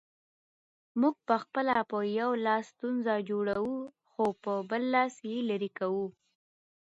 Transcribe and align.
موږ 0.99 1.15
پخپله 1.29 1.73
په 1.91 1.97
یو 2.19 2.31
لاس 2.45 2.63
ستونزه 2.73 3.13
جوړوو، 3.29 3.77
خو 4.09 4.23
په 4.43 4.53
بل 4.69 4.83
لاس 4.95 5.13
یې 5.31 5.37
لیري 5.49 5.71
کوو 5.79 6.05